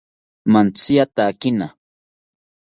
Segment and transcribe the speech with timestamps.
[0.51, 1.67] Mantziyatakina